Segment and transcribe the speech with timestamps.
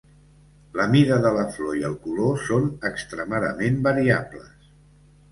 [0.77, 4.73] La mida de la flor i el color són extremadament variables.